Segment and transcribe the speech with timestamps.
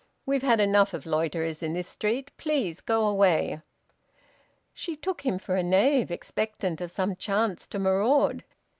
[0.25, 2.31] "We've had enough of loiterers in this street.
[2.35, 3.61] Please go away."
[4.73, 8.43] She took him for a knave expectant of some chance to maraud.